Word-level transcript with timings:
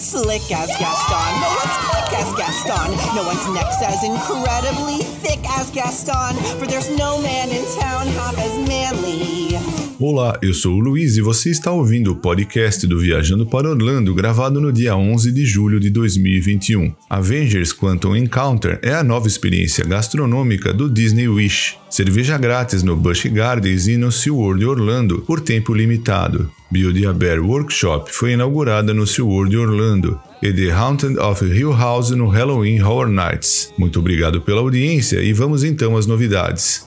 slick 0.00 0.42
as 0.50 0.68
Gaston. 0.78 1.40
No 1.40 1.48
one's 1.48 1.76
quick 1.88 2.10
as 2.20 2.32
Gaston. 2.34 2.90
No 3.14 3.24
one's 3.24 3.46
neck's 3.54 3.82
as 3.82 4.02
incredibly 4.04 4.98
thick 5.22 5.40
as 5.58 5.70
Gaston. 5.70 6.36
For 6.58 6.66
there's 6.66 6.90
no 6.90 7.20
man 7.20 7.50
in 7.50 7.64
town 7.78 8.06
half 8.08 8.36
as 8.38 8.68
manly. 8.68 9.53
Olá, 10.00 10.36
eu 10.42 10.52
sou 10.52 10.74
o 10.74 10.80
Luiz 10.80 11.16
e 11.16 11.20
você 11.20 11.50
está 11.50 11.70
ouvindo 11.70 12.10
o 12.10 12.16
podcast 12.16 12.84
do 12.84 12.98
Viajando 12.98 13.46
para 13.46 13.70
Orlando, 13.70 14.12
gravado 14.12 14.60
no 14.60 14.72
dia 14.72 14.96
11 14.96 15.30
de 15.30 15.46
julho 15.46 15.78
de 15.78 15.88
2021. 15.88 16.92
Avengers 17.08 17.72
Quantum 17.72 18.16
Encounter 18.16 18.80
é 18.82 18.92
a 18.92 19.04
nova 19.04 19.28
experiência 19.28 19.84
gastronômica 19.84 20.74
do 20.74 20.90
Disney 20.90 21.28
Wish. 21.28 21.76
Cerveja 21.88 22.36
grátis 22.36 22.82
no 22.82 22.96
Busch 22.96 23.26
Gardens 23.26 23.86
e 23.86 23.96
no 23.96 24.10
SeaWorld 24.10 24.64
Orlando 24.64 25.20
por 25.20 25.40
tempo 25.40 25.72
limitado. 25.72 26.50
Build 26.72 27.06
a 27.06 27.12
Bear 27.12 27.40
Workshop 27.40 28.12
foi 28.12 28.32
inaugurada 28.32 28.92
no 28.92 29.06
SeaWorld 29.06 29.56
Orlando 29.56 30.18
e 30.42 30.52
The 30.52 30.72
Haunted 30.72 31.18
of 31.20 31.44
Hill 31.44 31.72
House 31.72 32.10
no 32.10 32.26
Halloween 32.26 32.80
Horror 32.80 33.10
Nights. 33.10 33.72
Muito 33.78 34.00
obrigado 34.00 34.40
pela 34.40 34.60
audiência 34.60 35.22
e 35.22 35.32
vamos 35.32 35.62
então 35.62 35.96
às 35.96 36.04
novidades. 36.04 36.84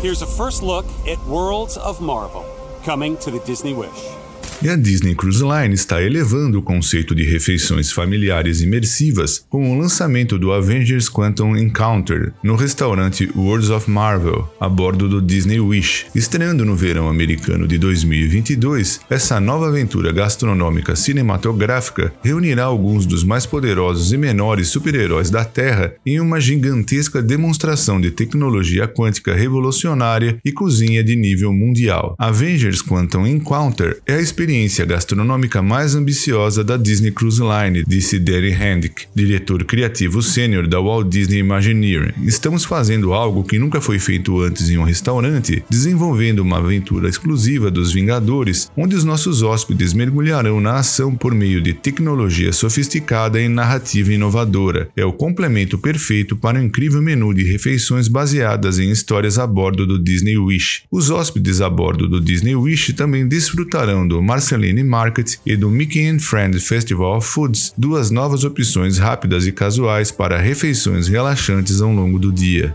Here's 0.00 0.22
a 0.22 0.26
first 0.26 0.62
look 0.62 0.86
at 1.08 1.18
Worlds 1.24 1.76
of 1.76 2.00
Marvel, 2.00 2.46
coming 2.84 3.16
to 3.16 3.32
the 3.32 3.40
Disney 3.40 3.74
Wish. 3.74 4.17
E 4.60 4.68
a 4.68 4.74
Disney 4.74 5.14
Cruise 5.14 5.40
Line 5.40 5.72
está 5.72 6.02
elevando 6.02 6.58
o 6.58 6.62
conceito 6.62 7.14
de 7.14 7.22
refeições 7.22 7.92
familiares 7.92 8.60
imersivas 8.60 9.46
com 9.48 9.70
o 9.70 9.78
lançamento 9.78 10.36
do 10.36 10.52
Avengers 10.52 11.08
Quantum 11.08 11.56
Encounter 11.56 12.32
no 12.42 12.56
restaurante 12.56 13.30
Worlds 13.36 13.70
of 13.70 13.88
Marvel, 13.88 14.52
a 14.58 14.68
bordo 14.68 15.08
do 15.08 15.22
Disney 15.22 15.60
Wish. 15.60 16.06
Estreando 16.12 16.64
no 16.64 16.74
verão 16.74 17.08
americano 17.08 17.68
de 17.68 17.78
2022, 17.78 19.02
essa 19.08 19.38
nova 19.38 19.68
aventura 19.68 20.10
gastronômica 20.10 20.96
cinematográfica 20.96 22.12
reunirá 22.20 22.64
alguns 22.64 23.06
dos 23.06 23.22
mais 23.22 23.46
poderosos 23.46 24.12
e 24.12 24.16
menores 24.16 24.66
super-heróis 24.66 25.30
da 25.30 25.44
Terra 25.44 25.94
em 26.04 26.18
uma 26.18 26.40
gigantesca 26.40 27.22
demonstração 27.22 28.00
de 28.00 28.10
tecnologia 28.10 28.88
quântica 28.88 29.36
revolucionária 29.36 30.40
e 30.44 30.50
cozinha 30.50 31.04
de 31.04 31.14
nível 31.14 31.52
mundial. 31.52 32.16
Avengers 32.18 32.82
Quantum 32.82 33.24
Encounter 33.24 34.00
é 34.04 34.14
a 34.14 34.20
experiência 34.20 34.47
experiência 34.48 34.86
gastronômica 34.86 35.60
mais 35.60 35.94
ambiciosa 35.94 36.64
da 36.64 36.78
Disney 36.78 37.10
Cruise 37.10 37.38
Line, 37.38 37.84
disse 37.86 38.18
Danny 38.18 38.50
Hendick, 38.50 39.04
diretor 39.14 39.62
criativo 39.64 40.22
sênior 40.22 40.66
da 40.66 40.80
Walt 40.80 41.06
Disney 41.10 41.40
Imagineering. 41.40 42.14
Estamos 42.24 42.64
fazendo 42.64 43.12
algo 43.12 43.44
que 43.44 43.58
nunca 43.58 43.78
foi 43.78 43.98
feito 43.98 44.40
antes 44.40 44.70
em 44.70 44.78
um 44.78 44.84
restaurante, 44.84 45.62
desenvolvendo 45.68 46.38
uma 46.38 46.56
aventura 46.56 47.10
exclusiva 47.10 47.70
dos 47.70 47.92
Vingadores, 47.92 48.70
onde 48.74 48.96
os 48.96 49.04
nossos 49.04 49.42
hóspedes 49.42 49.92
mergulharão 49.92 50.62
na 50.62 50.76
ação 50.76 51.14
por 51.14 51.34
meio 51.34 51.60
de 51.60 51.74
tecnologia 51.74 52.50
sofisticada 52.50 53.38
e 53.38 53.50
narrativa 53.50 54.14
inovadora. 54.14 54.88
É 54.96 55.04
o 55.04 55.12
complemento 55.12 55.76
perfeito 55.76 56.34
para 56.34 56.58
um 56.58 56.62
incrível 56.64 57.02
menu 57.02 57.34
de 57.34 57.44
refeições 57.44 58.08
baseadas 58.08 58.78
em 58.78 58.90
histórias 58.90 59.38
a 59.38 59.46
bordo 59.46 59.86
do 59.86 59.98
Disney 59.98 60.38
Wish. 60.38 60.84
Os 60.90 61.10
hóspedes 61.10 61.60
a 61.60 61.68
bordo 61.68 62.08
do 62.08 62.18
Disney 62.18 62.56
Wish 62.56 62.94
também 62.94 63.28
desfrutarão 63.28 64.08
do 64.08 64.22
Marceline 64.38 64.84
Market 64.84 65.36
e 65.44 65.56
do 65.56 65.68
Mickey 65.68 66.06
and 66.06 66.20
Friends 66.20 66.68
Festival 66.68 67.20
Foods, 67.20 67.74
duas 67.76 68.08
novas 68.08 68.44
opções 68.44 68.96
rápidas 68.96 69.48
e 69.48 69.50
casuais 69.50 70.12
para 70.12 70.38
refeições 70.38 71.08
relaxantes 71.08 71.80
ao 71.80 71.90
longo 71.90 72.20
do 72.20 72.32
dia. 72.32 72.72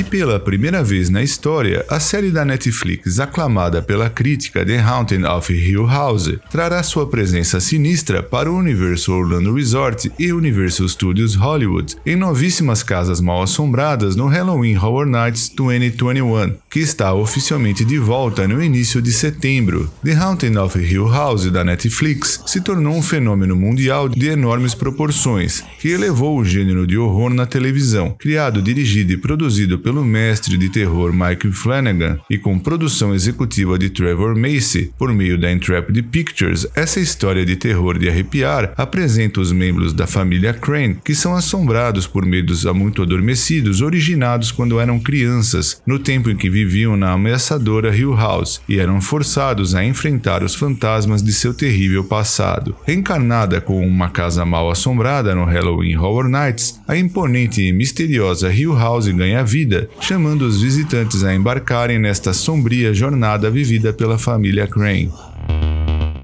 E 0.00 0.04
pela 0.04 0.40
primeira 0.40 0.82
vez 0.82 1.10
na 1.10 1.22
história, 1.22 1.84
a 1.86 2.00
série 2.00 2.30
da 2.30 2.42
Netflix 2.42 3.20
aclamada 3.20 3.82
pela 3.82 4.08
crítica 4.08 4.64
The 4.64 4.78
Haunting 4.78 5.24
of 5.24 5.52
Hill 5.52 5.86
House 5.86 6.38
trará 6.50 6.82
sua 6.82 7.06
presença 7.06 7.60
sinistra 7.60 8.22
para 8.22 8.50
o 8.50 8.56
Universal 8.56 9.16
Orlando 9.16 9.52
Resort 9.52 10.10
e 10.18 10.32
Universal 10.32 10.88
Studios 10.88 11.34
Hollywood 11.34 11.96
em 12.06 12.16
novíssimas 12.16 12.82
casas 12.82 13.20
mal 13.20 13.42
assombradas 13.42 14.16
no 14.16 14.26
Halloween 14.26 14.78
Horror 14.78 15.04
Nights 15.04 15.50
2021, 15.50 16.54
que 16.70 16.80
está 16.80 17.12
oficialmente 17.12 17.84
de 17.84 17.98
volta 17.98 18.48
no 18.48 18.62
início 18.62 19.02
de 19.02 19.12
setembro. 19.12 19.92
The 20.02 20.14
Haunting 20.14 20.56
of 20.56 20.78
Hill 20.78 21.08
House 21.08 21.50
da 21.50 21.62
Netflix 21.62 22.42
se 22.46 22.62
tornou 22.62 22.94
um 22.94 23.02
fenômeno 23.02 23.54
mundial 23.54 24.08
de 24.08 24.28
enormes 24.28 24.74
proporções, 24.74 25.62
que 25.78 25.88
elevou 25.88 26.38
o 26.38 26.44
gênero 26.44 26.86
de 26.86 26.96
horror 26.96 27.34
na 27.34 27.44
televisão, 27.44 28.16
criado, 28.18 28.62
dirigido 28.62 29.12
e 29.12 29.18
produzido 29.18 29.78
pelo 29.78 29.89
pelo 29.90 30.04
mestre 30.04 30.56
de 30.56 30.68
terror 30.68 31.12
Mike 31.12 31.50
Flanagan 31.50 32.20
e 32.30 32.38
com 32.38 32.56
produção 32.56 33.12
executiva 33.12 33.76
de 33.76 33.90
Trevor 33.90 34.38
Macy 34.38 34.92
por 34.96 35.12
meio 35.12 35.36
da 35.36 35.50
Intrepid 35.50 36.00
Pictures, 36.04 36.64
essa 36.76 37.00
história 37.00 37.44
de 37.44 37.56
terror 37.56 37.98
de 37.98 38.08
arrepiar 38.08 38.72
apresenta 38.76 39.40
os 39.40 39.50
membros 39.50 39.92
da 39.92 40.06
família 40.06 40.54
Crane 40.54 40.98
que 41.04 41.12
são 41.12 41.34
assombrados 41.34 42.06
por 42.06 42.24
medos 42.24 42.64
muito 42.66 43.02
adormecidos 43.02 43.80
originados 43.80 44.52
quando 44.52 44.78
eram 44.78 45.00
crianças, 45.00 45.82
no 45.84 45.98
tempo 45.98 46.30
em 46.30 46.36
que 46.36 46.48
viviam 46.48 46.96
na 46.96 47.10
ameaçadora 47.10 47.92
Hill 47.92 48.14
House 48.14 48.60
e 48.68 48.78
eram 48.78 49.00
forçados 49.00 49.74
a 49.74 49.84
enfrentar 49.84 50.44
os 50.44 50.54
fantasmas 50.54 51.20
de 51.20 51.32
seu 51.32 51.52
terrível 51.52 52.04
passado. 52.04 52.76
Reencarnada 52.86 53.60
com 53.60 53.84
uma 53.84 54.08
casa 54.08 54.46
mal 54.46 54.70
assombrada 54.70 55.34
no 55.34 55.44
Halloween 55.44 55.96
Horror 55.96 56.28
Nights, 56.28 56.80
a 56.86 56.96
imponente 56.96 57.60
e 57.60 57.72
misteriosa 57.72 58.54
Hill 58.54 58.78
House 58.78 59.08
ganha 59.08 59.42
vida 59.42 59.79
chamando 60.00 60.42
os 60.42 60.60
visitantes 60.60 61.22
a 61.24 61.34
embarcarem 61.34 61.98
nesta 61.98 62.32
sombria 62.32 62.92
jornada 62.92 63.50
vivida 63.50 63.92
pela 63.92 64.18
família 64.18 64.66
Crane. 64.66 65.12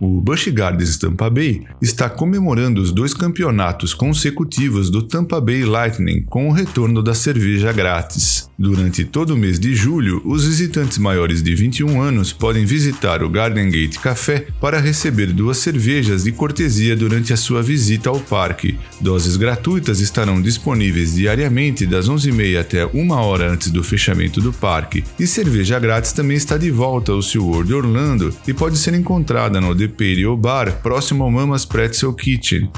O 0.00 0.20
Busch 0.20 0.48
Gardens 0.48 0.96
Tampa 0.96 1.30
Bay 1.30 1.62
está 1.80 2.08
comemorando 2.08 2.80
os 2.80 2.92
dois 2.92 3.14
campeonatos 3.14 3.94
consecutivos 3.94 4.90
do 4.90 5.02
Tampa 5.02 5.40
Bay 5.40 5.64
Lightning 5.64 6.22
com 6.22 6.48
o 6.48 6.52
retorno 6.52 7.02
da 7.02 7.14
cerveja 7.14 7.72
grátis. 7.72 8.48
Durante 8.58 9.04
todo 9.04 9.34
o 9.34 9.36
mês 9.36 9.58
de 9.58 9.74
julho, 9.74 10.22
os 10.24 10.46
visitantes 10.46 10.98
maiores 10.98 11.42
de 11.42 11.54
21 11.54 12.00
anos 12.00 12.32
podem 12.32 12.64
visitar 12.64 13.22
o 13.22 13.28
Garden 13.28 13.68
Gate 13.68 13.98
Café 13.98 14.46
para 14.60 14.78
receber 14.78 15.32
duas 15.32 15.58
cervejas 15.58 16.24
de 16.24 16.32
cortesia 16.32 16.94
durante 16.96 17.32
a 17.32 17.36
sua 17.36 17.62
visita 17.62 18.10
ao 18.10 18.20
parque. 18.20 18.78
Doses 19.00 19.36
gratuitas 19.36 20.00
estarão 20.00 20.40
disponíveis 20.40 21.14
diariamente 21.14 21.84
das 21.84 22.08
11h30 22.08 22.60
até 22.60 22.86
1 22.86 23.10
hora 23.10 23.50
antes 23.50 23.70
do 23.70 23.82
fechamento 23.82 24.40
do 24.40 24.52
parque, 24.52 25.02
e 25.18 25.26
cerveja 25.26 25.78
grátis 25.78 26.12
também 26.12 26.36
está 26.36 26.56
de 26.56 26.70
volta 26.70 27.12
ao 27.12 27.22
SeaWorld 27.22 27.74
Orlando 27.74 28.34
e 28.46 28.54
pode 28.54 28.78
ser 28.78 28.94
encontrada 28.94 29.60
no 29.60 29.74
The 29.74 29.88
Imperial 29.94 30.36
Bar, 30.36 30.82
próximo 30.82 31.22
ao 31.22 31.30
Mama's 31.30 31.64
Pretzel 31.64 32.12
Kitchen. 32.14 32.68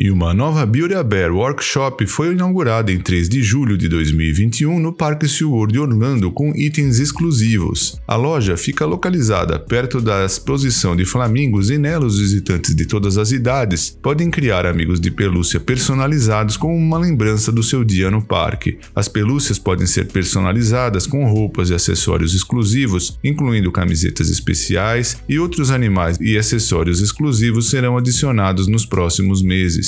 E 0.00 0.12
uma 0.12 0.32
nova 0.32 0.64
Beauty 0.64 0.94
a 0.94 1.02
Bear 1.02 1.34
Workshop 1.34 2.06
foi 2.06 2.30
inaugurada 2.30 2.92
em 2.92 3.00
3 3.00 3.28
de 3.28 3.42
julho 3.42 3.76
de 3.76 3.88
2021 3.88 4.78
no 4.78 4.92
Parque 4.92 5.26
SeaWorld 5.26 5.72
de 5.72 5.80
Orlando 5.80 6.30
com 6.30 6.52
itens 6.54 7.00
exclusivos. 7.00 8.00
A 8.06 8.14
loja 8.14 8.56
fica 8.56 8.86
localizada 8.86 9.58
perto 9.58 10.00
da 10.00 10.24
exposição 10.24 10.94
de 10.94 11.04
flamingos 11.04 11.68
e 11.68 11.78
nela 11.78 12.06
os 12.06 12.20
visitantes 12.20 12.76
de 12.76 12.86
todas 12.86 13.18
as 13.18 13.32
idades 13.32 13.98
podem 14.00 14.30
criar 14.30 14.66
amigos 14.66 15.00
de 15.00 15.10
pelúcia 15.10 15.58
personalizados 15.58 16.56
como 16.56 16.76
uma 16.76 16.96
lembrança 16.96 17.50
do 17.50 17.64
seu 17.64 17.82
dia 17.82 18.08
no 18.08 18.22
parque. 18.22 18.78
As 18.94 19.08
pelúcias 19.08 19.58
podem 19.58 19.88
ser 19.88 20.06
personalizadas 20.06 21.08
com 21.08 21.24
roupas 21.24 21.70
e 21.70 21.74
acessórios 21.74 22.36
exclusivos, 22.36 23.18
incluindo 23.24 23.72
camisetas 23.72 24.30
especiais 24.30 25.16
e 25.28 25.40
outros 25.40 25.72
animais 25.72 26.16
e 26.20 26.38
acessórios 26.38 27.00
exclusivos 27.00 27.68
serão 27.68 27.98
adicionados 27.98 28.68
nos 28.68 28.86
próximos 28.86 29.42
meses. 29.42 29.87